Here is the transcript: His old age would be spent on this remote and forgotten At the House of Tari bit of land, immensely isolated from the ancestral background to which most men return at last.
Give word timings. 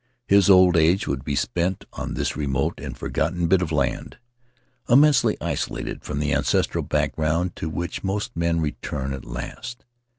His 0.25 0.49
old 0.49 0.75
age 0.77 1.05
would 1.07 1.23
be 1.23 1.35
spent 1.35 1.85
on 1.93 2.15
this 2.15 2.35
remote 2.35 2.79
and 2.79 2.97
forgotten 2.97 3.43
At 3.43 3.49
the 3.51 3.55
House 3.57 3.59
of 3.59 3.59
Tari 3.59 3.59
bit 3.59 3.61
of 3.61 3.71
land, 3.99 4.17
immensely 4.89 5.37
isolated 5.39 6.03
from 6.03 6.17
the 6.17 6.33
ancestral 6.33 6.83
background 6.83 7.55
to 7.57 7.69
which 7.69 8.03
most 8.03 8.35
men 8.35 8.61
return 8.61 9.13
at 9.13 9.25
last. 9.25 9.85